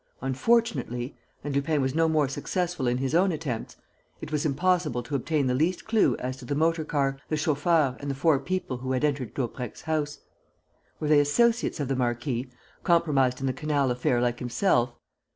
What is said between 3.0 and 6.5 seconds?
own attempts it was impossible to obtain the least clue as to